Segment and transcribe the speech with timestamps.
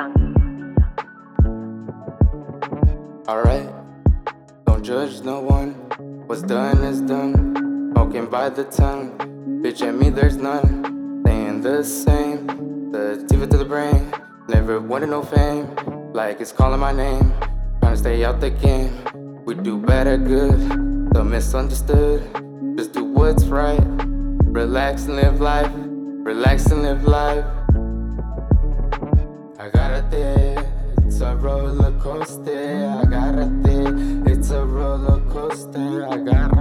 [0.00, 0.14] young.
[3.28, 3.68] Alright,
[4.66, 5.70] don't judge no one.
[6.26, 7.32] What's done is done.
[7.92, 9.06] Smoking by the tongue.
[9.62, 11.22] Bitch at me, there's none.
[11.24, 12.46] Staying the same.
[12.92, 14.12] The diva to the brain.
[14.48, 15.66] Never wanted no fame.
[16.12, 17.32] Like it's calling my name.
[17.80, 18.92] Trying to stay out the game.
[19.44, 20.58] We do better good.
[21.12, 22.20] The misunderstood.
[22.76, 23.84] Just do what's right.
[24.60, 25.72] Relax and live life.
[25.74, 27.44] Relax and live life.
[29.60, 30.04] I got.
[31.04, 32.88] It's a roller coaster.
[32.88, 33.34] I got.
[34.26, 36.06] It's a roller coaster.
[36.08, 36.54] I got.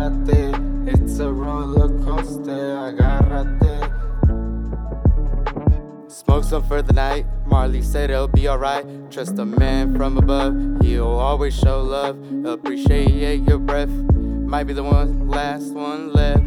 [0.85, 2.77] It's a roller coaster.
[2.77, 3.29] I got.
[6.11, 7.25] Smoke some for the night.
[7.45, 8.85] Marley said it'll be alright.
[9.09, 10.81] Trust a man from above.
[10.81, 12.17] He'll always show love.
[12.45, 13.87] Appreciate your breath.
[13.87, 16.43] Might be the one last one left.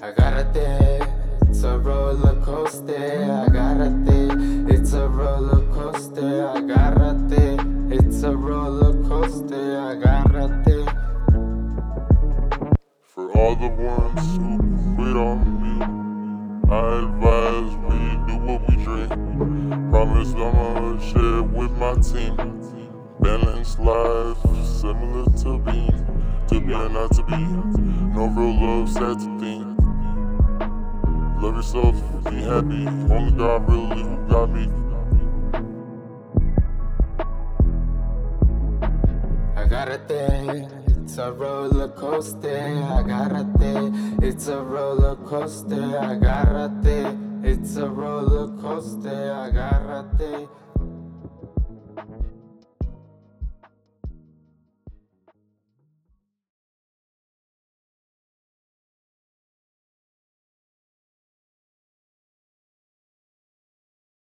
[0.00, 0.34] I got.
[1.54, 3.30] It's a roller coaster.
[3.30, 4.68] I got a thing.
[4.68, 6.48] It's a roller coaster.
[6.48, 7.92] I got a thing.
[7.92, 9.78] It's a roller coaster.
[9.78, 10.84] I got a thing.
[13.02, 14.58] For all the ones who
[14.96, 15.74] quit on me,
[16.74, 19.90] I advise we do what we dream.
[19.90, 22.34] Promise I'ma share with my team.
[23.20, 26.04] Balanced life, similar to being,
[26.48, 27.36] to be and not to be.
[28.12, 29.73] No real love, sad to think.
[31.54, 33.14] Love yourself, be happy.
[33.14, 34.68] Only God really who got me.
[39.54, 40.68] I got a thing.
[40.88, 42.82] It's a roller coaster.
[42.82, 44.18] I got a thing.
[44.20, 45.96] It's a roller coaster.
[45.96, 47.42] I got a thing.
[47.44, 49.32] It's a roller coaster.
[49.32, 50.48] I got a thing.